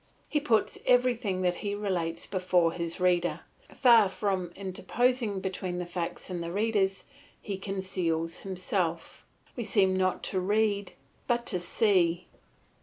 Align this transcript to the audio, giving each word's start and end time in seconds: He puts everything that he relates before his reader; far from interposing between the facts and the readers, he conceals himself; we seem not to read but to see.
He 0.27 0.39
puts 0.39 0.79
everything 0.87 1.43
that 1.43 1.57
he 1.57 1.75
relates 1.75 2.25
before 2.25 2.71
his 2.71 2.99
reader; 2.99 3.41
far 3.69 4.09
from 4.09 4.51
interposing 4.55 5.41
between 5.41 5.77
the 5.77 5.85
facts 5.85 6.27
and 6.27 6.43
the 6.43 6.51
readers, 6.51 7.03
he 7.39 7.55
conceals 7.59 8.39
himself; 8.39 9.23
we 9.55 9.63
seem 9.63 9.95
not 9.95 10.23
to 10.23 10.39
read 10.39 10.93
but 11.27 11.45
to 11.45 11.59
see. 11.59 12.25